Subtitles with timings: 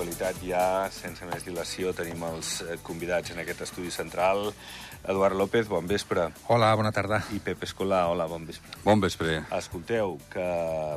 [0.00, 4.46] l'actualitat ja, sense més dilació, tenim els eh, convidats en aquest estudi central.
[5.04, 6.30] Eduard López, bon vespre.
[6.48, 7.18] Hola, bona tarda.
[7.36, 8.78] I Pep Escolà, hola, bon vespre.
[8.84, 9.42] Bon vespre.
[9.58, 10.46] Escolteu, que,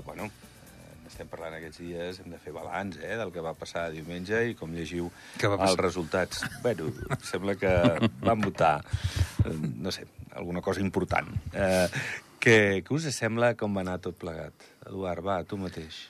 [0.08, 3.90] bueno, eh, estem parlant aquests dies, hem de fer balanç eh, del que va passar
[3.92, 5.74] diumenge i com llegiu Què va passar?
[5.74, 6.48] els resultats.
[6.64, 6.88] Bueno,
[7.28, 7.76] sembla que
[8.24, 8.78] van votar,
[9.84, 11.28] no sé, alguna cosa important.
[11.52, 11.90] Eh,
[12.40, 12.58] què,
[12.88, 14.72] què us sembla com va anar tot plegat?
[14.88, 16.06] Eduard, va, tu mateix.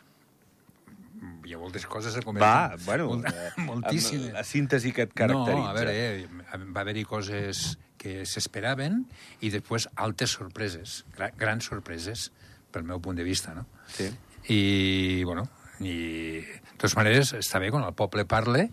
[1.45, 2.77] Hi ha moltes coses a Va, comentar.
[2.85, 4.33] bueno, Molt, eh, moltíssimes.
[4.33, 5.59] la síntesi que et caracteritza.
[5.59, 6.27] No, a veure, eh,
[6.75, 9.03] va haver-hi coses que s'esperaven
[9.41, 12.31] i després altes sorpreses, gra grans sorpreses,
[12.71, 13.65] pel meu punt de vista, no?
[13.87, 14.09] Sí.
[14.51, 15.45] I, bueno,
[15.79, 18.69] i de totes maneres, està bé quan el poble parle,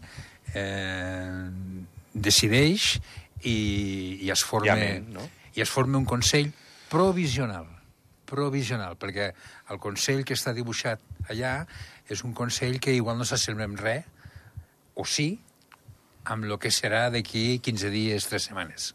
[0.55, 1.51] eh,
[2.15, 2.97] decideix
[3.43, 4.73] i, i es forma...
[4.75, 5.29] Llamen, no?
[5.55, 6.51] I es forma un consell
[6.91, 7.69] provisional
[8.31, 9.33] provisional, perquè
[9.75, 11.01] el consell que està dibuixat
[11.33, 11.65] allà
[12.11, 14.07] és un consell que igual no s'assembla en res,
[14.95, 15.29] o sí,
[16.25, 18.95] amb el que serà d'aquí 15 dies, 3 setmanes.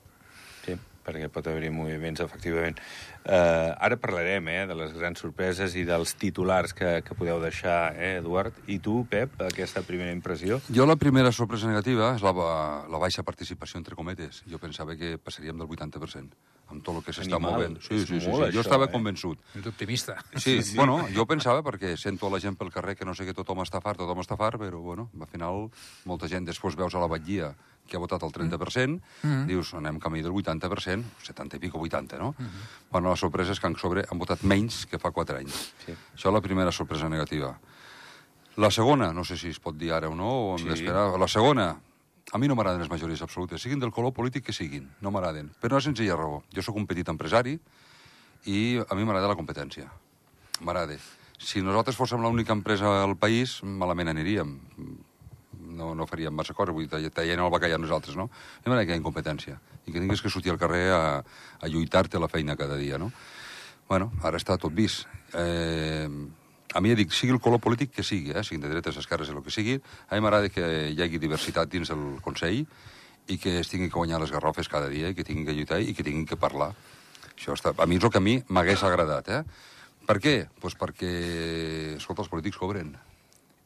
[1.05, 2.79] Perquè pot haver-hi moviments, efectivament.
[3.25, 7.91] Uh, ara parlarem eh, de les grans sorpreses i dels titulars que, que podeu deixar,
[7.97, 8.53] eh, Eduard.
[8.69, 10.59] I tu, Pep, aquesta primera impressió?
[10.73, 14.41] Jo la primera sorpresa negativa és la, ba- la baixa participació, entre cometes.
[14.49, 16.33] Jo pensava que passaríem del 80%,
[16.73, 17.77] amb tot el que s'està movent.
[17.85, 18.31] Sí, sí, sí, sí.
[18.33, 18.93] Jo això, estava eh?
[18.93, 19.41] convençut.
[19.57, 20.17] Ets optimista.
[20.35, 23.25] Sí, sí, bueno, jo pensava, perquè sento a la gent pel carrer que no sé
[23.29, 25.67] que tothom està fart, tothom està fart, però, bueno, al final,
[26.09, 27.53] molta gent, després veus a la batllia
[27.87, 29.45] que ha votat el 30%, mm.
[29.49, 32.35] dius, anem camí del 80%, 70 i pico, 80, no?
[32.37, 32.91] Mm -hmm.
[32.91, 35.73] Bueno, la sorpresa és que en sobre han votat menys que fa 4 anys.
[35.85, 35.91] Sí.
[35.91, 37.59] Això és la primera sorpresa negativa.
[38.57, 40.69] La segona, no sé si es pot dir ara o no, o hem Sí.
[40.69, 41.19] d'esperar.
[41.19, 41.77] La segona,
[42.31, 45.51] a mi no m'agraden les majories absolutes, siguin del color polític que siguin, no m'agraden.
[45.59, 46.43] Per una senzilla raó.
[46.55, 47.59] Jo sóc un petit empresari
[48.45, 49.91] i a mi m'agrada la competència.
[50.61, 50.97] M'agrada.
[51.37, 54.59] Si nosaltres fóssim l'única empresa al país, malament aniríem.
[55.75, 58.29] No, no faríem massa coses, vull dir, tallant el bacallà nosaltres, no?
[58.29, 61.01] A mi m'agrada que hi ha incompetència i que tinguis que sortir al carrer a,
[61.61, 63.11] a lluitar-te la feina cada dia, no?
[63.89, 65.05] Bueno, ara està tot vist.
[65.37, 66.09] Eh,
[66.75, 69.29] a mi ja dic, sigui el color polític que sigui, eh, siguin de dretes, esquerres,
[69.29, 69.77] el que sigui,
[70.09, 72.65] a mi m'agrada que hi hagi diversitat dins del Consell
[73.27, 75.79] i que es tinguin que guanyar les garrofes cada dia i que tinguin que lluitar
[75.81, 76.73] i que tinguin que parlar.
[77.35, 77.73] Això està...
[77.77, 79.43] A mi és el que a mi m'hagués agradat, eh?
[80.05, 80.35] Per què?
[80.61, 81.11] Pues perquè,
[81.97, 82.93] escolta, els polítics cobren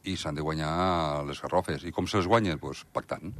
[0.08, 1.84] i s'han de guanyar les garrofes.
[1.84, 2.60] I com se les guanyen?
[2.60, 3.34] Pues pactant.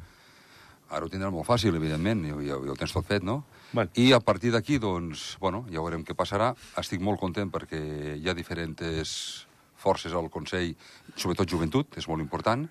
[0.91, 3.45] Ara ho tindran molt fàcil, evidentment, ja, ja, ja ho tens tot fet, no?
[3.73, 3.93] Bueno.
[3.95, 6.51] I a partir d'aquí, doncs, bueno, ja veurem què passarà.
[6.83, 7.79] Estic molt content perquè
[8.17, 9.47] hi ha diferents
[9.81, 10.75] forces al Consell,
[11.15, 12.67] sobretot joventut, és molt important.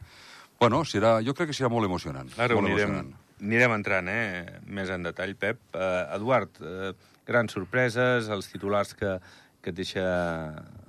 [0.59, 2.27] Bueno, serà, jo crec que serà molt emocionant.
[2.37, 3.13] Ara molt anirem, emocionant.
[3.39, 5.61] anirem entrant eh, més en detall, Pep.
[5.71, 6.91] Uh, Eduard, uh,
[7.29, 9.15] grans sorpreses, els titulars que,
[9.63, 10.03] que et deixa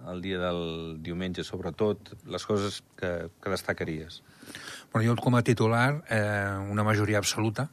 [0.09, 4.23] el dia del diumenge, sobretot, les coses que, que destacaries.
[4.93, 7.69] Bueno, jo com a titular, eh, una majoria absoluta,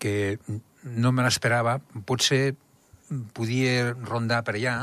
[0.00, 0.38] que
[0.82, 1.78] no me l'esperava,
[2.08, 2.54] potser
[3.34, 4.76] podia rondar per allà,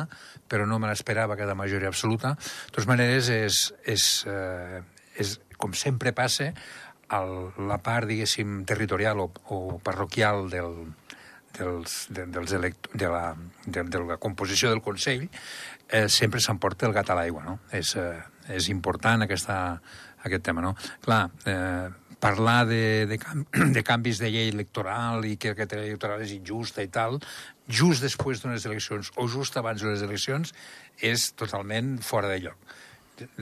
[0.52, 2.36] però no me l'esperava cada majoria absoluta.
[2.36, 4.84] De totes maneres, és, és, eh,
[5.18, 6.52] és com sempre passa,
[7.16, 7.34] el,
[7.70, 10.76] la part, diguéssim, territorial o, o parroquial del,
[11.58, 13.36] dels, de, dels elect, de, la,
[13.66, 15.28] de, de la composició del Consell
[15.90, 17.60] eh, sempre s'emporta el gat a l'aigua, no?
[17.72, 18.20] És, eh,
[18.54, 19.80] és important aquesta,
[20.24, 20.76] aquest tema, no?
[21.04, 21.88] Clar, eh,
[22.20, 23.20] parlar de, de,
[23.76, 27.20] de canvis de llei electoral i que aquesta llei electoral és injusta i tal,
[27.68, 30.54] just després d'unes eleccions o just abans d'unes eleccions,
[31.04, 32.76] és totalment fora de lloc.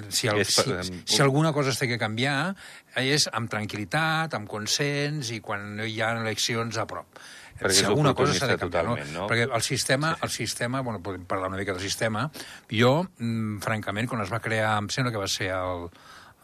[0.08, 0.72] Si, el, si,
[1.04, 2.54] si alguna cosa té que canviar
[3.02, 7.20] és amb tranquil·litat, amb consens i quan no hi ha eleccions a prop.
[7.56, 8.96] Perquè si alguna cosa s'ha de canviar, no?
[9.14, 9.28] no?
[9.32, 12.26] Perquè el sistema, el sistema, bueno, podem parlar una mica del sistema,
[12.72, 15.88] jo, mm, francament, quan es va crear, em sembla que va ser el,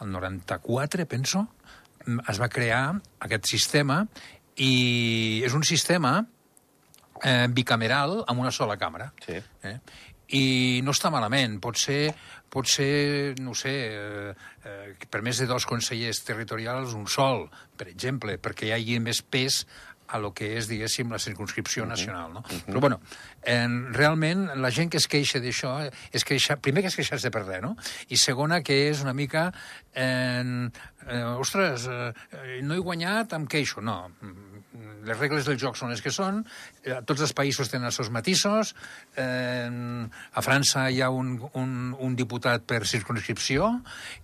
[0.01, 1.47] el 94, penso,
[2.05, 2.85] mm, es va crear
[3.27, 4.05] aquest sistema
[4.55, 6.19] i és un sistema
[7.23, 9.11] eh, bicameral amb una sola càmera.
[9.25, 9.37] Sí.
[9.67, 9.77] Eh?
[10.37, 10.45] I
[10.85, 11.57] no està malament.
[11.59, 12.13] Pot ser,
[12.51, 17.89] pot ser no sé, eh, eh, per més de dos consellers territorials, un sol, per
[17.91, 19.65] exemple, perquè hi hagi més pes
[20.11, 22.43] a lo que és, diguéssim, la circunscripció nacional, no?
[22.67, 22.99] Però, bueno,
[23.43, 25.77] eh, realment, la gent que es queixa d'això,
[26.11, 27.77] és queixa, primer que es queixar-se per res, no?
[28.11, 29.49] I segona, que és una mica,
[29.93, 30.69] eh,
[31.07, 33.81] eh, ostres, eh, no he guanyat, em queixo.
[33.81, 34.11] No,
[35.05, 36.41] les regles del joc són les que són,
[36.83, 38.73] eh, tots els països tenen els seus matisos,
[39.19, 43.71] eh, a França hi ha un, un, un diputat per circunscripció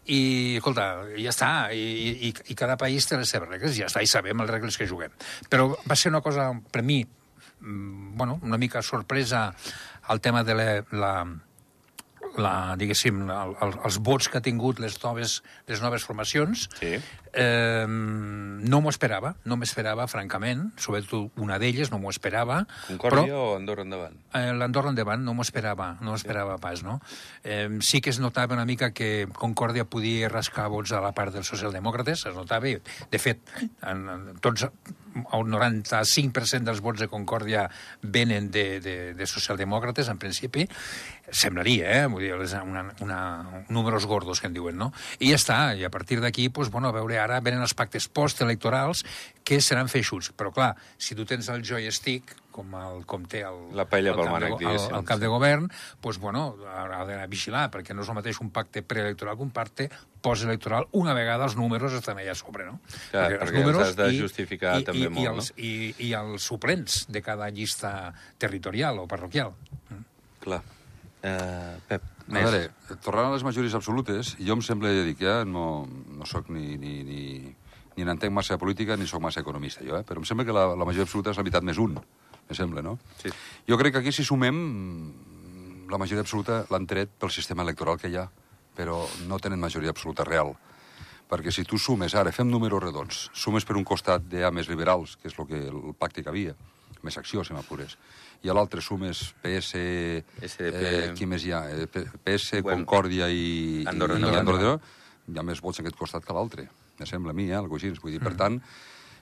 [0.06, 0.88] i, escolta,
[1.18, 4.44] ja està, i, i, i cada país té les seves regles, ja està, i sabem
[4.44, 5.14] les regles que juguem.
[5.50, 9.50] Però va ser una cosa, per mi, mm, bueno, una mica sorpresa
[10.10, 11.14] el tema de la, la,
[12.38, 16.98] la, diguéssim, el, el, els vots que ha tingut les noves, les noves formacions, Sí.
[17.38, 22.64] Eh, no m'ho esperava, no m'esperava, francament, sobretot una d'elles, no m'ho esperava.
[22.88, 24.18] Concòrdia però, o Andorra endavant?
[24.34, 26.98] Eh, L'Andorra endavant no m'ho esperava, no m'ho esperava pas, no?
[27.44, 31.36] Eh, sí que es notava una mica que Concòrdia podia rascar vots a la part
[31.38, 32.80] dels socialdemòcrates, es notava, i,
[33.12, 33.44] de fet,
[33.86, 34.66] en, en tots,
[35.18, 37.68] el 95% dels vots de Concòrdia
[38.02, 40.68] venen de, de, de socialdemòcrates, en principi,
[41.30, 42.04] semblaria, eh?
[42.10, 43.20] Vull dir, una, una,
[43.70, 44.92] números gordos, que en diuen, no?
[45.20, 48.08] I ja està, i a partir d'aquí, doncs, bueno, a veure, ara venen els pactes
[48.08, 49.04] postelectorals
[49.48, 50.32] que seran feixuts.
[50.36, 54.18] Però, clar, si tu tens el joystick, com, el, com té el, La paella el,
[54.18, 55.68] cap de, el, el cap de govern,
[56.02, 56.44] doncs, bueno,
[56.74, 59.88] ha de vigilar, perquè no és el mateix un pacte preelectoral que un pacte
[60.26, 62.80] postelectoral, una vegada els números estan allà a sobre, no?
[63.12, 65.74] Clar, perquè els has de justificar també i, molt, i els, i,
[66.10, 67.94] I els suplents de cada llista
[68.42, 69.54] territorial o parroquial.
[70.42, 70.64] Clar.
[71.18, 72.44] Uh, Pep, A més.
[72.44, 76.50] veure, tornant a les majories absolutes, jo em sembla, ja dic, ja no, no sóc
[76.52, 77.22] ni, ni, ni,
[77.96, 80.04] ni n'entenc massa política ni sóc massa economista, jo, eh?
[80.04, 81.96] però em sembla que la, la majoria absoluta és la meitat més un,
[82.50, 82.98] me sembla, no?
[83.22, 83.32] Sí.
[83.68, 84.60] Jo crec que aquí, si sumem,
[85.88, 88.28] la majoria absoluta l'han tret pel sistema electoral que hi ha,
[88.78, 90.54] però no tenen majoria absoluta real.
[91.28, 95.18] Perquè si tu sumes, ara, fem números redons, sumes per un costat de més liberals,
[95.20, 96.54] que és el, que, el pacte que havia,
[97.06, 97.98] més acció, si m'apures,
[98.44, 99.82] i a l'altre sumes PS...
[100.42, 100.82] SDP.
[100.82, 101.64] Eh, qui més hi ha?
[101.70, 103.84] Eh, PS, Bueno, Concòrdia i...
[103.90, 104.36] Andorra i, endavant.
[104.38, 104.94] i Andorra endavant.
[105.28, 107.76] Hi ha més vots en aquest costat que l'altre, me sembla a mi, eh, algo
[107.76, 107.92] així.
[108.02, 108.62] Vull dir, per tant,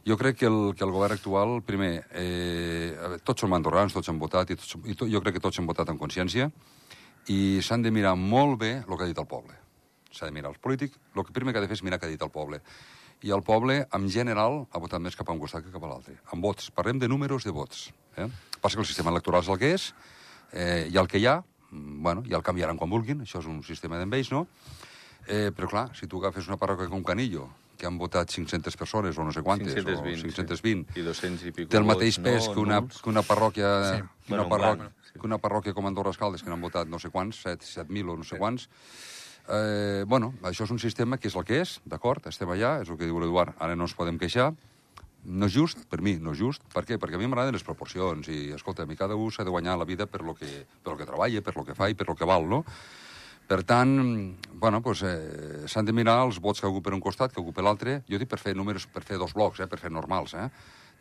[0.06, 4.20] jo crec que el, que el govern actual, primer, eh, tots som andorrans, tots han
[4.22, 6.52] votat, i, tots, i to, jo crec que tots hem votat en consciència,
[7.34, 9.58] i s'han de mirar molt bé el que ha dit el poble.
[10.14, 12.06] S'ha de mirar els polítics, el que primer que ha de fer és mirar què
[12.06, 12.62] ha dit el poble.
[13.26, 15.90] I el poble, en general, ha votat més cap a un costat que cap a
[15.90, 16.14] l'altre.
[16.34, 16.70] En vots.
[16.76, 17.88] Parlem de números de vots.
[18.22, 18.28] Eh?
[18.62, 19.88] Passa que el sistema electoral és el que és,
[20.54, 21.40] eh, ha el que hi ha,
[21.72, 24.48] mm, bueno, ja el canviaran quan vulguin, això és un sistema d'enveig, no?
[25.28, 29.18] Eh, però clar, si tu agafes una parròquia com Canillo, que han votat 500 persones
[29.18, 31.00] o no sé quantes, 520, o 520, sí.
[31.00, 34.04] I 200 i pico té el mateix pes no, que, una, que una parròquia, Sí.
[34.28, 35.20] que, una Bueno, parròquia sí.
[35.20, 38.16] que una parròquia com Andorra Escaldes, que n'han votat no sé quants, 7 7.000 o
[38.18, 38.70] no sé quants.
[39.48, 42.90] Eh, bueno, això és un sistema que és el que és, d'acord, estem allà, és
[42.90, 44.52] el que diu l'Eduard, ara no ens podem queixar,
[45.26, 46.66] no és just, per mi, no és just.
[46.74, 46.98] Per què?
[47.02, 49.78] Perquè a mi m'agraden les proporcions i, escolta, a mi cada un s'ha de guanyar
[49.78, 52.08] la vida per lo que, per lo que treballa, per lo que fa i per
[52.10, 52.64] lo que val, no?
[53.46, 57.42] Per tant, bueno, pues, eh, s'han de mirar els vots que ocupa un costat, que
[57.42, 58.00] ocupa l'altre.
[58.10, 60.50] Jo dic per fer números, per fer dos blocs, eh, per fer normals, eh?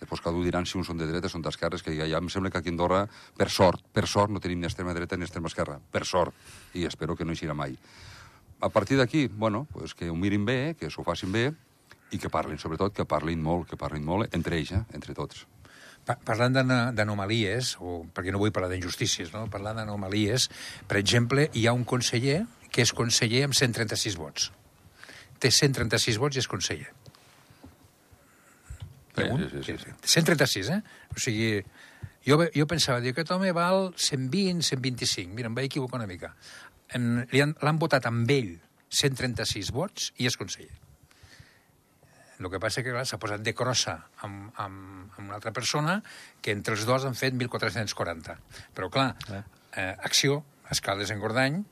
[0.00, 2.50] Després cada un diran si uns són de dreta, són d'esquerres, que ja, em sembla
[2.50, 3.06] que aquí a Andorra,
[3.38, 5.79] per sort, per sort, no tenim ni extrema dreta ni extrema esquerra.
[5.93, 6.35] Per sort.
[6.75, 7.79] I espero que no hi mai.
[8.64, 11.50] A partir d'aquí, bueno, pues que ho mirin bé, que s'ho facin bé,
[12.14, 14.82] i que parlin, sobretot, que parlin molt, que parlin molt entre ells, eh?
[14.96, 15.44] entre tots.
[16.05, 16.55] Pa- Parlant
[16.96, 19.46] d'anomalies, o perquè no vull parlar d'injustícies, no?
[19.52, 20.49] parlant d'anomalies,
[20.88, 24.50] per exemple, hi ha un conseller que és conseller amb 136 vots.
[25.40, 26.88] Té 136 vots i és conseller.
[29.14, 29.90] Sí, sí, sí, sí.
[30.02, 30.81] 136, eh?
[31.14, 31.50] O sigui,
[32.26, 35.31] jo, jo pensava, diu, aquest home val 120, 125.
[35.37, 36.32] Mira, em vaig equivocar una mica.
[36.94, 38.54] L'han votat amb ell
[38.94, 40.72] 136 vots i és conseller.
[42.38, 43.94] El que passa que clar, s'ha posat de crossa
[44.26, 46.00] amb, amb, amb una altra persona
[46.42, 48.36] que entre els dos han fet 1.440.
[48.74, 51.62] Però, clar, eh, Acció, Escaldes en Gordany,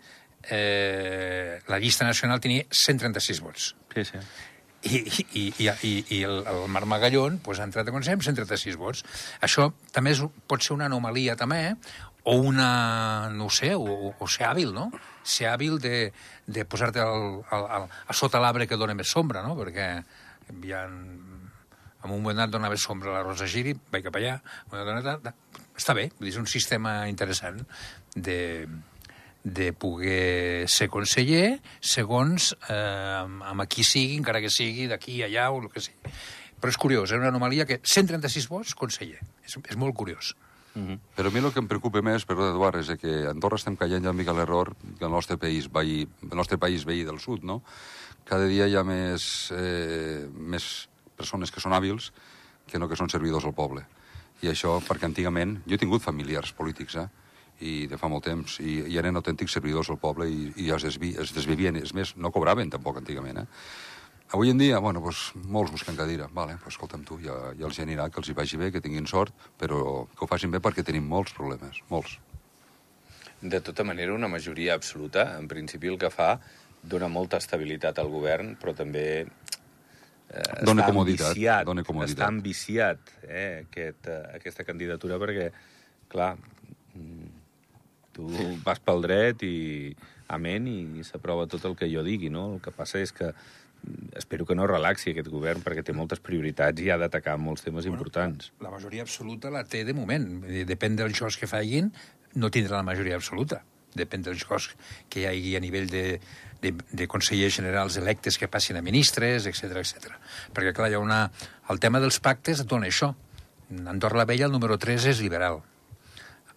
[0.49, 3.75] eh, la llista nacional tenia 136 vots.
[3.95, 4.23] Sí, sí.
[4.83, 8.25] I, i, i, i, i el, el Marc Magallón pues, ha entrat a Consell amb
[8.27, 9.05] 136 vots.
[9.43, 11.77] Això també és, pot ser una anomalia, també,
[12.25, 14.91] o una, no ho sé, o, o ser hàbil, no?
[15.27, 16.13] Ser hàbil de,
[16.47, 19.57] de posar-te al, al, a sota l'arbre que dona més sombra, no?
[19.59, 19.89] Perquè
[20.63, 20.87] hi ha...
[22.03, 24.33] En un moment donat donava sombra a la Rosa Giri, vaig cap allà,
[24.67, 25.37] un moment donat,
[25.79, 27.61] està bé, és un sistema interessant
[28.17, 28.67] de,
[29.45, 35.63] de poder ser conseller segons eh, amb, qui sigui, encara que sigui d'aquí, allà o
[35.63, 36.15] el que sigui.
[36.63, 39.23] Però és curiós, és una anomalia que 136 vots, conseller.
[39.47, 40.35] És, és molt curiós.
[41.17, 43.77] Però a mi el que em preocupa més, perdó, Eduard, és que a Andorra estem
[43.77, 47.21] caient ja una mica l'error que el nostre país veí, el nostre país veí del
[47.21, 47.61] sud, no?
[48.25, 50.89] Cada dia hi ha més, eh, més
[51.19, 52.13] persones que són hàbils
[52.71, 53.85] que no que són servidors al poble.
[54.43, 55.59] I això perquè antigament...
[55.67, 57.09] Jo he tingut familiars polítics, eh?
[57.63, 60.83] i de fa molt temps, i, i eren autèntics servidors al poble i, i es,
[60.83, 61.77] desvi, es desvivien.
[61.79, 63.47] És més, no cobraven tampoc antigament, eh?
[64.33, 66.27] Avui en dia, bueno, pues, molts busquen cadira.
[66.33, 69.05] Vale, pues, escolta'm tu, ja, ja els anirà, que els hi vagi bé, que tinguin
[69.07, 72.17] sort, però que ho facin bé perquè tenim molts problemes, molts.
[73.43, 76.39] De tota manera, una majoria absoluta, en principi el que fa,
[76.83, 82.17] dona molta estabilitat al govern, però també eh, Dona està comoditat, ambiciat, dona comoditat.
[82.17, 85.51] Està ambiciat, eh, aquest, eh, aquesta candidatura, perquè,
[86.09, 86.33] clar,
[86.97, 87.43] mm,
[88.13, 88.29] Tu
[88.65, 89.57] vas pel dret i
[90.33, 92.55] amén i s'aprova tot el que jo digui, no?
[92.57, 93.31] El que passa és que
[94.17, 97.87] espero que no relaxi aquest govern perquè té moltes prioritats i ha d'atacar molts temes
[97.87, 98.53] bueno, importants.
[98.63, 100.29] La, majoria absoluta la té de moment.
[100.69, 101.91] Depèn dels jocs que facin,
[102.39, 103.63] no tindrà la majoria absoluta.
[103.99, 104.71] Depèn dels jocs
[105.13, 106.05] que hi hagi a nivell de,
[106.63, 110.15] de, de consellers generals electes que passin a ministres, etc etc.
[110.55, 111.27] Perquè, clar, hi ha una...
[111.73, 113.13] El tema dels pactes dona això.
[113.89, 115.63] Andorra la Vella, el número 3, és liberal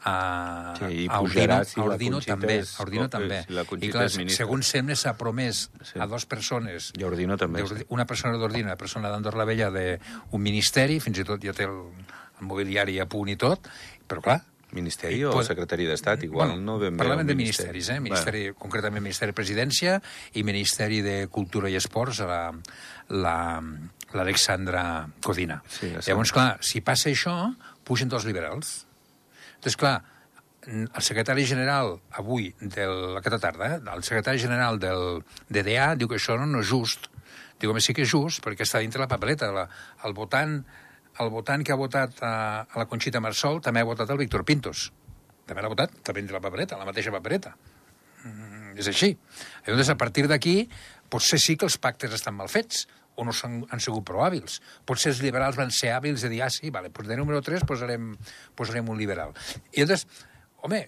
[0.06, 2.60] a, sí, a Ordino, si a Ordino també.
[2.62, 3.42] És, a Ordino també.
[3.48, 5.98] Si I clar, segons sembla, s'ha promès Sí.
[6.00, 7.64] a dues persones I Ordino també.
[7.90, 11.66] una persona d'Ordino una persona d'Andorra la Vella d'un ministeri, fins i tot ja té
[11.66, 11.80] el,
[12.40, 13.68] el mobiliari a punt i tot,
[14.08, 14.42] però clar...
[14.76, 17.70] Ministeri o pot- secretari d'Estat, igual bueno, no ben bé Parlaven un de ministeri.
[17.72, 18.00] ministeris, eh?
[18.04, 18.60] Ministeri, bueno.
[18.60, 20.02] Concretament Ministeri de Presidència
[20.34, 22.52] i Ministeri de Cultura i Esports, la,
[23.10, 23.38] la,
[24.14, 25.62] l'Alexandra Codina.
[25.70, 25.94] Sí.
[26.08, 27.54] Llavors, clar, si passa això,
[27.88, 28.85] pugen dos liberals.
[29.56, 29.98] Entonces, clar,
[30.68, 36.38] el secretari general avui, del, aquesta tarda, el secretari general del DDA diu que això
[36.40, 37.10] no, no és just.
[37.62, 39.52] Diu, home, sí que és just, perquè està dintre la papeleta.
[39.56, 39.68] La,
[40.04, 40.58] el, votant,
[41.22, 42.34] el votant que ha votat a,
[42.66, 44.90] a la Conxita Marsol també ha votat el Víctor Pintos.
[45.46, 47.54] També l'ha votat, també dintre la papeleta, la mateixa papeleta.
[48.26, 49.14] Mm, és així.
[49.68, 50.58] Llavors, a partir d'aquí,
[51.14, 54.60] potser sí que els pactes estan mal fets, o no han, han sigut prou hàbils.
[54.88, 57.66] Potser els liberals van ser hàbils de dir, ah, sí, vale, doncs de número 3
[57.68, 58.12] posarem,
[58.56, 59.34] posarem un liberal.
[59.74, 60.06] I llavors,
[60.66, 60.82] home,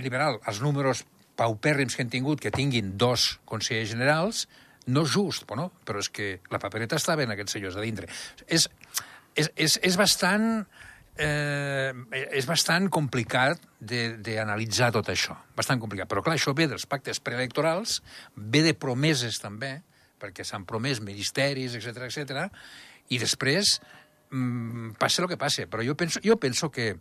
[0.00, 1.04] liberal, els números
[1.36, 4.46] paupèrrims que han tingut, que tinguin dos consellers generals,
[4.86, 8.08] no és just, bueno, però és que la papereta estava en aquests senyors a dintre.
[8.46, 8.68] És,
[9.34, 10.46] és, és, és bastant
[11.18, 11.92] eh,
[12.36, 15.36] és bastant complicat d'analitzar tot això.
[15.56, 16.08] Bastant complicat.
[16.10, 18.00] Però, clar, això ve dels pactes preelectorals,
[18.36, 19.80] ve de promeses també,
[20.20, 22.46] perquè s'han promès ministeris, etc etc.
[23.12, 23.76] i després
[24.30, 25.66] mm, passa el que passa.
[25.70, 26.94] Però jo penso, jo penso que,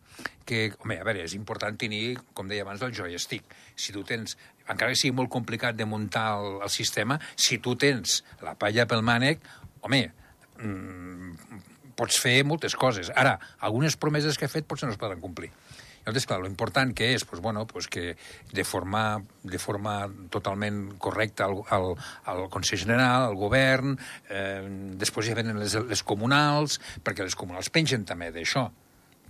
[0.45, 3.55] que, home, a veure, és important tenir, com deia abans, el joystick.
[3.75, 7.75] Si tu tens, encara que sigui molt complicat de muntar el, el sistema, si tu
[7.79, 9.43] tens la palla pel mànec,
[9.86, 10.03] home,
[10.60, 11.62] mm,
[11.95, 13.12] pots fer moltes coses.
[13.15, 15.51] Ara, algunes promeses que ha fet potser no es poden complir.
[16.06, 18.16] Llavors, clar, lo important que és, pues, bueno, pues que
[18.54, 21.96] de forma, de forma totalment correcta al, al,
[22.26, 23.98] al Consell General, al govern,
[24.30, 24.62] eh,
[25.02, 28.68] després ja venen les, les comunals, perquè les comunals pengen també d'això,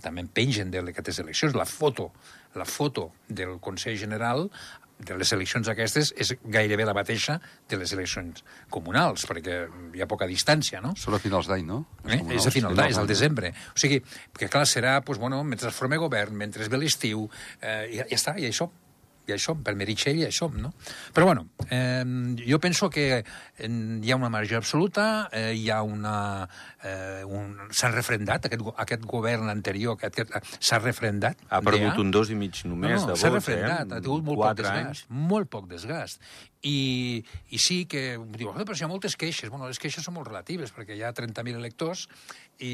[0.04, 1.56] també en pengen d'aquestes eleccions.
[1.56, 2.10] La foto,
[2.54, 4.50] la foto del Consell General
[4.98, 7.36] de les eleccions aquestes és gairebé la mateixa
[7.68, 9.58] de les eleccions comunals, perquè
[9.94, 10.94] hi ha poca distància, no?
[10.96, 11.82] Són a finals d'any, no?
[12.06, 12.22] Eh?
[12.38, 13.52] És a final d'any, és al desembre.
[13.74, 14.00] O sigui,
[14.38, 17.28] que clar, serà, doncs, bueno, mentre es forma govern, mentre es ve l'estiu,
[17.60, 18.72] eh, ja, ja està, ja hi som.
[19.26, 20.72] Ja hi som, per Meritxell ja hi som, no?
[21.14, 22.04] Però, bueno, eh,
[22.46, 23.68] jo penso que eh,
[24.02, 26.16] hi ha una majoria absoluta, eh, hi ha una...
[26.86, 31.40] Eh, un, s'ha refrendat, aquest, aquest govern anterior, aquest, aquest, s'ha refrendat.
[31.50, 33.98] Ha perdut un dos i mig només no, no, de s'ha vots, refrendat, eh?
[33.98, 34.84] ha tingut molt poc desgast.
[34.86, 35.04] anys.
[35.32, 36.22] Molt poc desgast.
[36.66, 37.22] I,
[37.54, 39.50] I sí que, diu, "Ah, però si hi ha moltes queixes.
[39.50, 42.06] Bueno, les queixes són molt relatives, perquè hi ha 30.000 electors
[42.58, 42.70] i,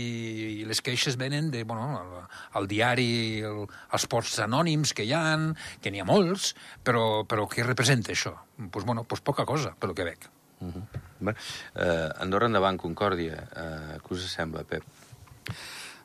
[0.63, 2.13] i les queixes venen de, bueno, el,
[2.61, 3.09] el diari,
[3.49, 5.51] el, els posts anònims que hi han,
[5.83, 6.42] que n'hi ha molts,
[6.85, 8.35] però, però què representa això?
[8.57, 10.29] Doncs, pues, bueno, pues poca cosa, pel que veig.
[10.63, 10.83] Uh -huh.
[11.21, 11.35] Bé,
[11.75, 13.49] eh, Andorra endavant, Concòrdia.
[13.57, 14.83] Eh, què us sembla, Pep?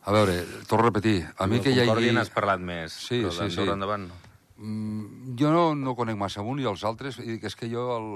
[0.04, 2.16] A veure, torno a repetir, a mi que hi Concòrdia hagi...
[2.16, 3.74] n'has parlat més, Sí, però sí, d'Andorra sí.
[3.74, 4.14] endavant no.
[4.58, 8.08] Mm, jo no, no conec massa un i els altres, i és que jo el,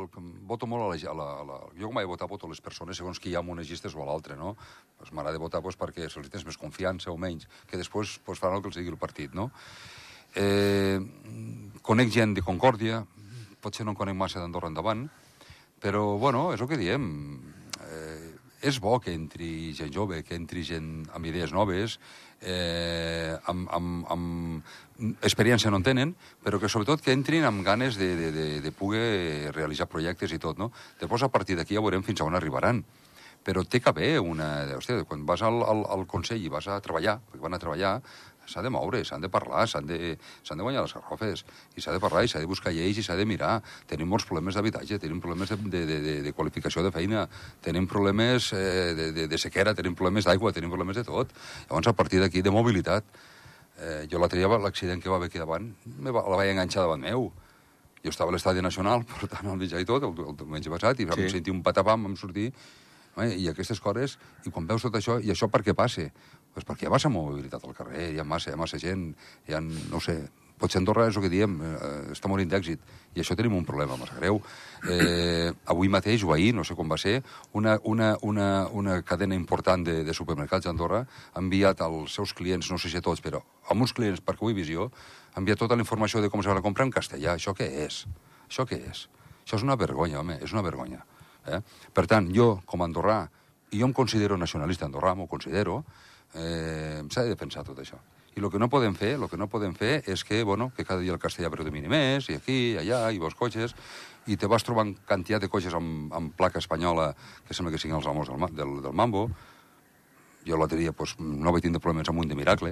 [0.49, 1.57] voto molt a la, a la, a la...
[1.77, 3.93] Jo com vaig votar, voto a les persones segons qui hi ha en unes llistes
[3.93, 4.55] o a l'altre, no?
[4.97, 8.57] Pues M'agrada votar pues, perquè se'ls tens més confiança o menys, que després pues, faran
[8.57, 9.51] el que els digui el partit, no?
[10.35, 10.99] Eh,
[11.81, 13.01] conec gent de Concòrdia,
[13.61, 15.07] potser no en conec massa d'Andorra endavant,
[15.81, 17.09] però, bueno, és el que diem.
[17.81, 21.97] Eh, és bo que entri gent jove, que entri gent amb idees noves,
[22.41, 27.97] eh, amb, amb, amb experiència no en tenen, però que sobretot que entrin amb ganes
[27.97, 30.69] de, de, de, de poder realitzar projectes i tot, no?
[31.01, 32.83] Després, a partir d'aquí, ja veurem fins a on arribaran.
[33.41, 34.67] Però té que haver una...
[34.77, 37.95] Hòstia, quan vas al, al, al Consell i vas a treballar, perquè van a treballar,
[38.51, 42.01] s'ha de moure, s'han de parlar, s'han de, de guanyar les garrofes, i s'ha de
[42.03, 43.61] parlar, i s'ha de buscar lleis, i s'ha de mirar.
[43.89, 47.27] Tenim molts problemes d'habitatge, tenim problemes de, de, de, de, de qualificació de feina,
[47.63, 51.31] tenim problemes eh, de, de, de sequera, tenim problemes d'aigua, tenim problemes de tot.
[51.69, 53.07] Llavors, a partir d'aquí, de mobilitat,
[53.79, 56.85] eh, jo l'altre dia, l'accident que va haver aquí davant, me va, la vaig enganxar
[56.85, 57.31] davant meu.
[58.01, 61.01] Jo estava a l'estadi nacional, per tant, al mitjà i tot, el, el diumenge passat,
[61.01, 61.25] i sí.
[61.25, 61.33] Sí.
[61.37, 62.51] sentir un patapam, vam sortir,
[63.19, 64.15] i aquestes coses,
[64.47, 66.07] i quan veus tot això, i això per què passa?
[66.53, 69.11] Pues perquè hi ha massa mobilitat al carrer, hi ha massa, hi ha massa gent,
[69.47, 70.17] hi ha, no sé,
[70.61, 72.81] potser Andorra és el que diem, eh, està morint d'èxit,
[73.15, 74.39] i això tenim un problema massa greu.
[74.85, 77.21] Eh, avui mateix, o ahir, no sé com va ser,
[77.57, 82.69] una, una, una, una cadena important de, de supermercats d'Andorra ha enviat als seus clients,
[82.71, 84.91] no sé si a tots, però a uns clients, perquè ho he jo,
[85.35, 87.35] enviar tota la informació de com se va comprar en castellà.
[87.35, 88.05] Això què és?
[88.47, 89.07] Això què és?
[89.43, 91.01] Això és una vergonya, home, és una vergonya.
[91.47, 91.61] Eh?
[91.93, 93.21] Per tant, jo, com a andorrà,
[93.71, 95.81] i jo em considero nacionalista andorrà, m'ho considero,
[96.35, 97.99] eh, s'ha de defensar tot això.
[98.31, 100.85] I el que no podem fer, el que no podem fer és que, bueno, que
[100.87, 103.75] cada dia el castellà predomini més, i aquí, i allà, i vos cotxes,
[104.31, 107.09] i te vas trobant quantitat de cotxes amb, amb placa espanyola,
[107.47, 109.25] que sembla que siguin els amos del, del, del Mambo.
[110.47, 112.71] Jo l'altre dia pues, no vaig tindre problemes amb un de miracle,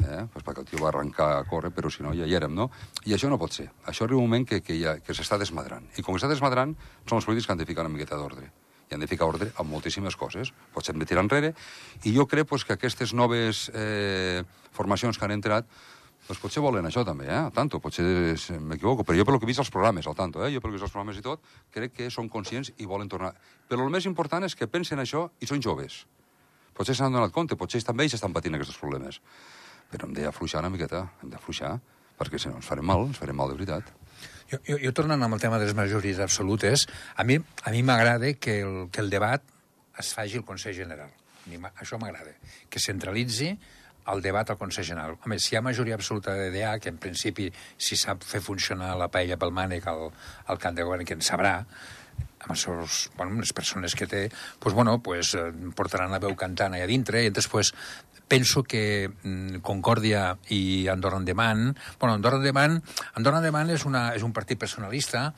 [0.00, 0.22] eh?
[0.32, 2.70] pues perquè el tio va arrencar a córrer, però si no ja hi érem, no?
[3.04, 3.68] I això no pot ser.
[3.84, 5.92] Això arriba un moment que, que, ja, que s'està desmadrant.
[5.98, 6.72] I com que està desmadrant,
[7.04, 8.48] són els polítics que han de ficar una miqueta d'ordre
[8.88, 10.52] i han de ficar ordre amb moltíssimes coses.
[10.74, 11.52] Potser hem de tirar enrere.
[12.04, 14.42] I jo crec pues, que aquestes noves eh,
[14.72, 15.68] formacions que han entrat
[16.28, 17.38] doncs potser volen això també, eh?
[17.40, 18.04] Al tanto, potser
[18.60, 20.50] m'equivoco, però jo pel que he vist els programes, al tanto, eh?
[20.52, 21.40] Jo pel que he vist els programes i tot,
[21.72, 23.30] crec que són conscients i volen tornar.
[23.70, 26.02] Però el més important és que pensen això i són joves.
[26.76, 29.22] Potser s'han donat compte, potser també ells estan patint aquests problemes.
[29.88, 31.78] Però hem d'afluixar una miqueta, hem d'afluixar,
[32.20, 33.88] perquè si no ens farem mal, ens farem mal de veritat.
[34.48, 37.82] Jo, jo, jo tornant amb el tema de les majories absolutes, a mi a mi
[37.82, 39.42] m'agrada que, el, que el debat
[39.98, 41.10] es faci al Consell General.
[41.80, 42.34] Això m'agrada.
[42.68, 43.52] Que centralitzi
[44.12, 45.18] el debat al Consell General.
[45.24, 48.94] Home, si hi ha majoria absoluta de DA, que en principi, si sap fer funcionar
[48.96, 50.08] la paella pel mànec al,
[50.46, 51.58] al camp de govern, que en sabrà,
[52.38, 54.22] amb els seus, bueno, les persones que té,
[54.60, 57.74] pues, bueno, pues, eh, portaran la veu cantant allà dintre, i després
[58.28, 61.72] penso que mm, Concòrdia i Andorra Endavant...
[61.98, 62.78] Bueno, Andorra Endavant,
[63.14, 65.32] Andorra Endavant és, una, és un partit personalista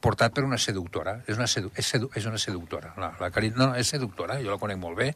[0.00, 1.18] portat per una seductora.
[1.26, 2.94] És una, sedu és, sedu és una seductora.
[2.98, 3.50] La, la Cari...
[3.56, 5.12] No, no, és seductora, jo la conec molt bé.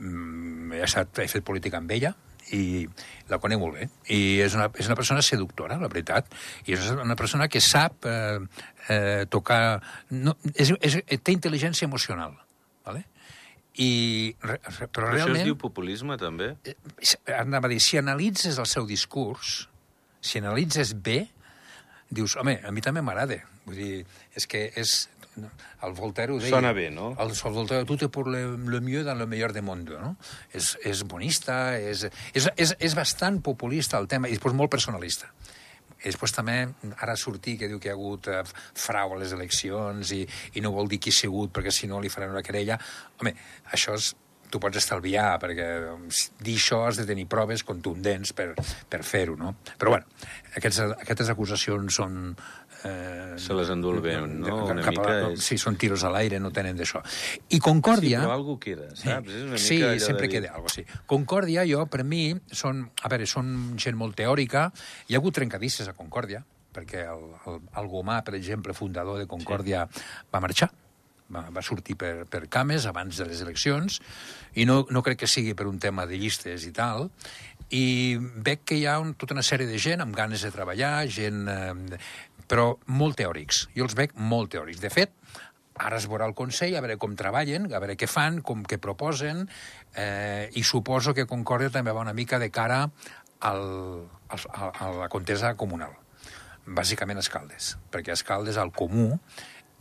[0.00, 2.14] Mm, he, estat, he fet política amb ella
[2.52, 2.84] i
[3.30, 3.88] la conec molt bé.
[4.12, 6.32] I és una, és una persona seductora, la veritat.
[6.68, 8.40] I és una persona que sap eh,
[8.88, 9.60] eh, tocar...
[10.12, 12.36] No, és, és, té intel·ligència emocional.
[12.84, 13.06] ¿vale?
[13.74, 15.34] I, però realment...
[15.34, 16.52] Això es diu populisme, també?
[16.62, 16.76] Eh,
[17.34, 19.64] anava a dir, si analitzes el seu discurs,
[20.22, 21.24] si analitzes bé,
[22.14, 23.40] dius, home, a mi també m'agrada.
[23.66, 23.96] Vull dir,
[24.38, 24.94] és que és...
[25.82, 26.52] El Voltaire ho deia.
[26.54, 27.08] Sona bé, no?
[27.18, 30.12] El, el Voltaire, tout est pour le, le mieux dans le meilleur des mondes, no?
[30.54, 35.32] És, és bonista, és, és, és, és bastant populista el tema, i després molt personalista.
[36.04, 36.58] I després també,
[37.00, 38.42] ara sortir que diu que hi ha hagut eh,
[38.76, 42.02] frau a les eleccions i, i no vol dir qui ha sigut perquè si no
[42.02, 42.78] li faran una querella.
[43.20, 43.34] Home,
[43.72, 44.12] això és,
[44.54, 45.66] tu pots estalviar, perquè
[46.44, 48.52] dir això has de tenir proves contundents per,
[48.90, 49.56] per fer-ho, no?
[49.80, 50.06] Però, bueno,
[50.54, 52.20] aquests, aquestes acusacions són
[52.84, 54.58] Eh, Se les endú el vent, no?
[54.66, 55.42] Una cap mica a, és...
[55.46, 57.00] Sí, són tiros a l'aire, no tenen d'això.
[57.56, 58.20] I Concòrdia...
[58.20, 59.30] Sí, però algú queda, saps?
[59.30, 60.32] Sí, és una sí mica sempre de...
[60.36, 60.84] queda algo sí.
[61.10, 64.68] Concòrdia, jo, per mi, són, a veure, són gent molt teòrica.
[65.08, 66.44] Hi ha hagut trencadisses a Concòrdia,
[66.74, 70.08] perquè el, el, el Gomà, per exemple, fundador de Concòrdia, sí.
[70.34, 70.70] va marxar
[71.32, 74.00] va, va sortir per, per cames abans de les eleccions,
[74.54, 77.08] i no, no crec que sigui per un tema de llistes i tal,
[77.74, 81.08] i veig que hi ha un, tota una sèrie de gent amb ganes de treballar,
[81.10, 81.98] gent eh,
[82.50, 83.68] però molt teòrics.
[83.76, 84.82] Jo els veig molt teòrics.
[84.82, 85.12] De fet,
[85.74, 88.78] ara es veurà el Consell, a veure com treballen, a veure què fan, com què
[88.82, 89.44] proposen,
[89.96, 92.84] eh, i suposo que Concòrdia també va una mica de cara
[93.44, 93.62] al,
[94.28, 95.96] al, a, la contesa comunal.
[96.64, 99.12] Bàsicament Escaldes, perquè Escaldes, al comú,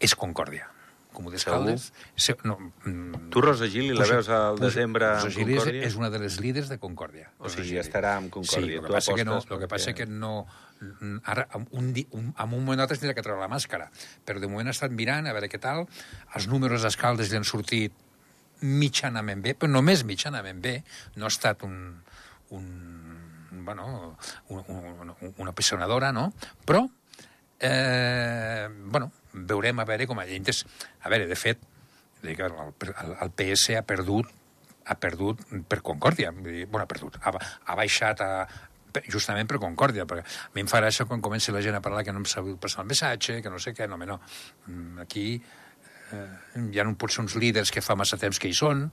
[0.04, 0.70] és Concòrdia.
[1.14, 1.92] Comú d'Escaldes...
[2.18, 6.10] Se, no, mm, tu, Rosa Gili, la veus al desembre Rosa Gili és, és una
[6.10, 7.30] de les líders de Concòrdia.
[7.38, 8.66] O sigui, estarà amb Concòrdia.
[8.66, 10.34] Sí, el que, passa que, no, el que passa que no,
[11.24, 13.90] ara, un, un, en un moment o altre tindrà que treure la màscara,
[14.26, 15.86] però de moment ha estat mirant a veure què tal,
[16.36, 17.96] els números d'escaldes li han sortit
[18.64, 20.78] mitjanament bé, però només mitjanament bé,
[21.18, 21.78] no ha estat un,
[22.56, 22.68] un
[23.64, 24.18] bueno,
[24.50, 26.32] un, un, una pessonadora, no?
[26.66, 26.84] Però,
[27.60, 30.66] eh, bueno, veurem a veure com a llengtes...
[31.04, 31.60] A veure, de fet,
[32.24, 34.32] el, el, el PS ha perdut
[34.84, 35.40] ha perdut
[35.72, 38.32] per Concòrdia, bueno, ha perdut, ha, ha baixat a,
[39.10, 42.06] justament per concòrdia, perquè a mi em fa gràcia quan comença la gent a parlar
[42.06, 44.20] que no em sabut passar el missatge, que no sé què, no, no.
[44.68, 45.28] Mm, aquí
[46.14, 48.86] eh, ja no pot ser uns líders que fa massa temps que hi són,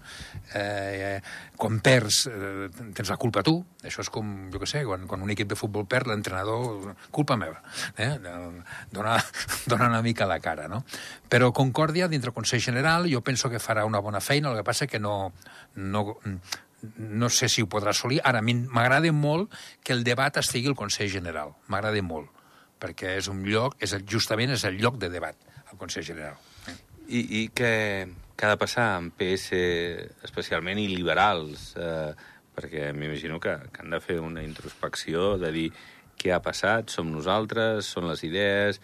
[0.57, 1.19] eh,
[1.61, 5.25] quan perds eh, tens la culpa tu, això és com, jo què sé, quan, quan
[5.27, 7.61] un equip de futbol perd, l'entrenador, culpa meva,
[7.97, 8.13] eh?
[8.93, 9.19] dona,
[9.71, 10.83] dona una mica la cara, no?
[11.31, 14.67] Però Concòrdia, dintre del Consell General, jo penso que farà una bona feina, el que
[14.67, 15.33] passa que no,
[15.77, 16.05] no,
[16.97, 18.21] no sé si ho podrà assolir.
[18.25, 19.53] Ara, m'agrada molt
[19.85, 21.55] que el debat estigui al Consell General.
[21.69, 22.31] M'agrada molt,
[22.81, 25.37] perquè és un lloc, és el, justament és el lloc de debat,
[25.69, 26.38] al Consell General.
[27.11, 27.73] I, i què,
[28.37, 29.59] què ha de passar amb PS,
[30.27, 31.73] especialment, i liberals?
[31.77, 32.12] Eh,
[32.57, 35.69] perquè m'imagino que, que han de fer una introspecció de dir
[36.21, 38.81] què ha passat, som nosaltres, són les idees,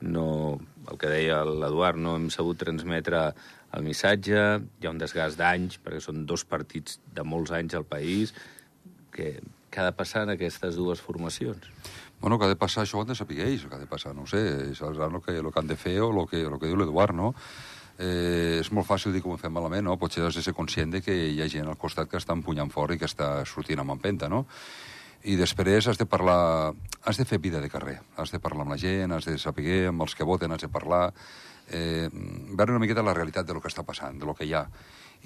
[0.00, 0.58] no,
[0.88, 3.30] el que deia l'Eduard, no hem sabut transmetre
[3.76, 4.42] el missatge,
[4.80, 8.34] hi ha un desgast d'anys, perquè són dos partits de molts anys al país,
[9.14, 9.38] que
[9.70, 11.68] Què ha de passar en aquestes dues formacions?
[12.20, 14.12] Bueno, que ha de passar, això ho han de saber ells, que ha de passar,
[14.16, 14.40] no ho sé,
[14.72, 17.14] és el que, el que han de fer o el que, el que diu l'Eduard,
[17.16, 17.30] no?
[18.00, 19.96] Eh, és molt fàcil dir que ho fet malament, no?
[20.00, 22.72] Potser has de ser conscient de que hi ha gent al costat que està empunyant
[22.72, 24.46] fora i que està sortint amb empenta, no?
[25.22, 26.72] I després has de parlar...
[27.04, 27.98] Has de fer vida de carrer.
[28.16, 30.72] Has de parlar amb la gent, has de saber amb els que voten, has de
[30.72, 31.06] parlar...
[31.70, 34.54] Eh, veure una miqueta la realitat de lo que està passant, de lo que hi
[34.54, 34.64] ha.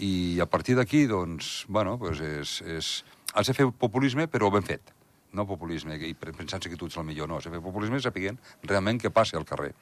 [0.04, 2.92] I a partir d'aquí, doncs, bueno, pues és, és...
[3.35, 4.92] Has de fer populisme, però ben fet.
[5.35, 7.40] No populisme, i pensant-se que tu ets el millor, no.
[7.40, 9.72] Has de fer populisme sapiguent realment què passa al carrer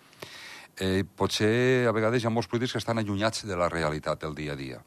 [0.76, 4.34] eh, potser a vegades hi ha molts polítics que estan allunyats de la realitat del
[4.34, 4.80] dia a dia.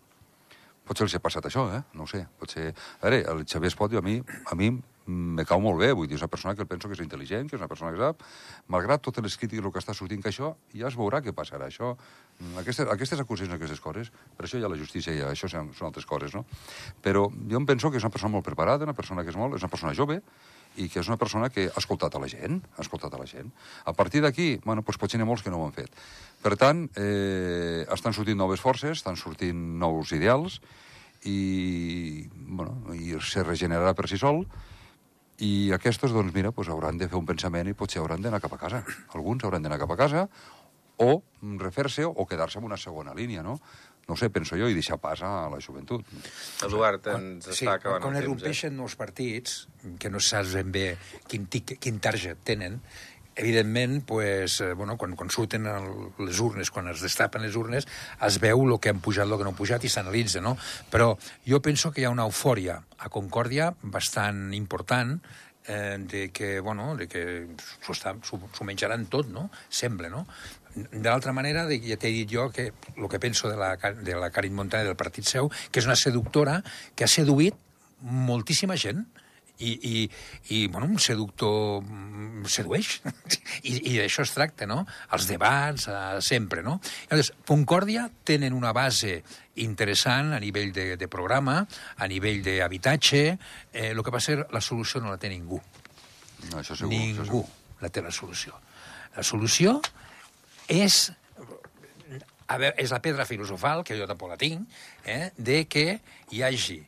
[0.86, 1.82] Potser els ha passat això, eh?
[1.98, 2.26] No ho sé.
[2.40, 2.72] Potser...
[3.02, 4.72] A veure, el Xavier Espot a mi, a mi
[5.06, 7.58] me cau molt bé, vull dir, és una persona que penso que és intel·ligent, que
[7.58, 8.24] és una persona que sap,
[8.74, 11.70] malgrat totes les crítiques que està sortint que això, ja es veurà què passarà.
[11.70, 11.94] Això,
[12.62, 15.92] aquestes, aquestes acusacions, aquestes coses, per això hi ha la justícia i això són, són
[15.92, 16.46] altres coses, no?
[17.06, 19.58] Però jo em penso que és una persona molt preparada, una persona que és molt,
[19.60, 20.22] és una persona jove,
[20.76, 23.28] i que és una persona que ha escoltat a la gent, ha escoltat a la
[23.30, 23.52] gent.
[23.86, 25.94] A partir d'aquí, bueno, doncs potser n'hi ha molts que no ho han fet.
[26.44, 30.60] Per tant, eh, estan sortint noves forces, estan sortint nous ideals,
[31.26, 34.44] i, bueno, i se regenerarà per si sol,
[35.44, 38.54] i aquests, doncs, mira, doncs hauran de fer un pensament i potser hauran d'anar cap
[38.56, 38.84] a casa.
[39.18, 40.28] Alguns hauran d'anar cap a casa,
[41.04, 41.10] o
[41.60, 43.60] refer-se o quedar-se en una segona línia, no?
[44.08, 46.06] no sé, penso jo, i deixar pas a la joventut.
[46.68, 48.44] Eduard, ens sí, està acabant quan el temps.
[48.46, 48.84] Quan eh?
[48.86, 49.56] els partits,
[50.02, 50.86] que no saps ben bé
[51.32, 52.78] quin, tic, quin target tenen,
[53.36, 55.90] evidentment, pues, eh, bueno, quan, quan surten el,
[56.26, 57.88] les urnes, quan es destapen les urnes,
[58.24, 60.56] es veu el que han pujat, el que no han pujat i s'analitza, no?
[60.92, 61.14] Però
[61.48, 65.18] jo penso que hi ha una eufòria a Concòrdia bastant important
[65.68, 67.48] eh, de que, bueno, de que
[67.84, 69.50] s'ho menjaran tot, no?
[69.70, 70.26] Sembla, no?
[70.76, 74.32] De l'altra manera, ja t'he dit jo que el que penso de la, de la
[74.32, 76.62] Karin Montaner del partit seu, que és una seductora
[76.96, 77.56] que ha seduït
[78.02, 79.06] moltíssima gent,
[79.60, 80.10] i, i,
[80.56, 83.00] i bueno, un seductor mm, sedueix,
[83.70, 84.84] i, i d'això es tracta, no?
[85.16, 86.78] Els debats, eh, sempre, no?
[87.10, 89.20] Llavors, Concòrdia tenen una base
[89.64, 91.62] interessant a nivell de, de programa,
[91.98, 93.26] a nivell d'habitatge,
[93.72, 95.62] eh, el que passa és que la solució no la té ningú.
[96.50, 96.92] No, això segur.
[96.92, 97.46] Ningú això segur.
[97.82, 98.60] la té la solució.
[99.16, 99.80] La solució
[100.68, 101.06] és
[102.48, 104.68] a veure, és la pedra filosofal, que jo tampoc la tinc,
[105.06, 105.88] eh, de que
[106.32, 106.84] hi hagi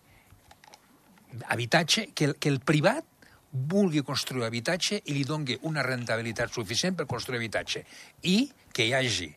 [1.47, 3.05] habitatge, que el, que el privat
[3.51, 7.83] vulgui construir habitatge i li dongui una rentabilitat suficient per construir habitatge.
[8.23, 9.31] I que hi hagi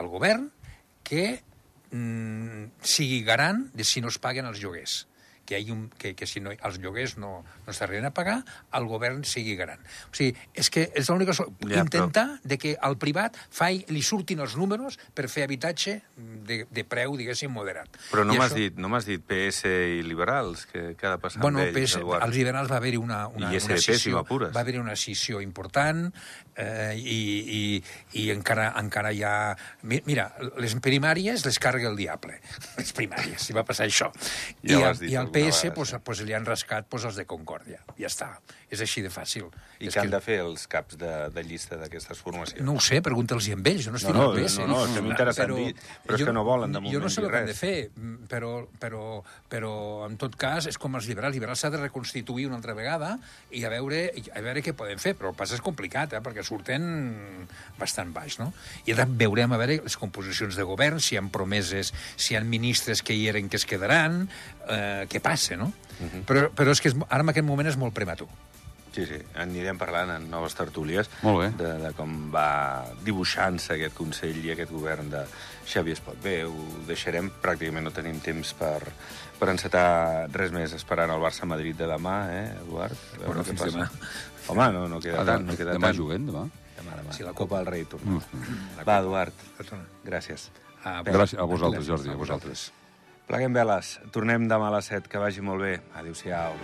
[0.00, 0.48] el govern
[1.04, 1.24] que
[1.90, 5.04] mm, sigui garant de si no es paguen els lloguers
[5.50, 8.38] que, hi un, que, que si no, els lloguers no, no s'arriben a pagar,
[8.78, 9.82] el govern sigui garant.
[10.10, 11.34] O sigui, és que és l'única...
[11.34, 12.50] Ja, intentar però...
[12.52, 15.96] de que al privat fai, li surtin els números per fer habitatge
[16.46, 17.98] de, de preu, diguéssim, moderat.
[18.12, 18.60] Però no m'has això...
[18.62, 21.96] dit, no m'has dit PS i liberals, que, que ha de passar bueno, amb ells,
[21.98, 26.06] Els liberals va haver-hi una, una, I una SDP, si va haver una scissió important
[26.54, 27.20] eh, i,
[27.58, 27.62] i,
[28.22, 29.34] i encara, encara hi ha...
[29.82, 32.38] Mira, les primàries les carga el diable,
[32.78, 34.12] les primàries, si va passar això.
[34.62, 36.02] Ja I, dit i alguna PS vegada, pues, sí.
[36.04, 37.82] pues, li han rascat pues, els de Concòrdia.
[37.98, 38.30] Ja està.
[38.70, 39.50] És així de fàcil.
[39.80, 42.60] I és què han de fer els caps de, de llista d'aquestes formacions?
[42.66, 44.58] No ho sé, pregunta'ls amb ells, jo no estic No, no, al PS.
[44.60, 45.70] no, no, estem interessant dir,
[46.04, 47.76] però és que no volen, de Jo no moment, sé el que han de fer,
[48.28, 48.50] però,
[48.82, 49.04] però,
[49.48, 49.72] però
[50.04, 51.32] en tot cas és com els liberals.
[51.38, 53.14] Liberals s'ha de reconstituir una altra vegada
[53.56, 54.02] i a veure,
[54.36, 57.48] a veure què poden fer, però el pas és complicat, eh, perquè surten
[57.80, 58.50] bastant baix, no?
[58.84, 62.36] I ara veurem a veure les composicions de govern, si hi ha promeses, si hi
[62.36, 64.26] ha ministres que hi eren que es quedaran,
[64.68, 65.72] eh, què passa, no?
[66.00, 66.24] Uh -huh.
[66.24, 68.28] però, però és que és, ara en aquest moment és molt prematur.
[68.90, 71.48] Sí, sí, anirem parlant en noves tertúlies Molt bé.
[71.60, 75.20] de, de com va dibuixant-se aquest Consell i aquest govern de
[75.70, 76.16] Xavier Espot.
[76.24, 78.80] Bé, ho deixarem, pràcticament no tenim temps per,
[79.38, 82.92] per encetar res més, esperant el Barça-Madrid de demà, eh, Eduard?
[82.98, 83.76] A veure Bueno, què fins passa.
[83.78, 84.10] demà.
[84.50, 85.96] Home, no, no queda Ah, tant, no queda demà tant.
[86.02, 86.42] juguem, demà?
[86.80, 87.12] Demà, demà.
[87.14, 88.18] Sí, la Copa del Rei torna.
[88.18, 88.82] Mm.
[88.88, 89.32] Va, Eduard,
[90.04, 90.48] gràcies.
[90.82, 92.72] Ah, Gràcies a vosaltres, Jordi, a vosaltres.
[93.28, 94.00] Pleguem veles.
[94.10, 95.06] Tornem demà a les 7.
[95.08, 95.76] Que vagi molt bé.
[95.94, 96.56] Adéu-siau.